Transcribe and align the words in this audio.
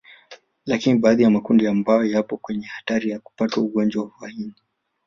Lakini 0.65 0.99
baadhi 0.99 1.23
ya 1.23 1.29
makundi 1.29 1.67
ambayo 1.67 2.05
yapo 2.05 2.37
kwenye 2.37 2.65
hatari 2.65 3.09
ya 3.09 3.19
kupata 3.19 3.61
ugonjwa 3.61 4.11
wa 4.19 4.31
ini 4.31 4.55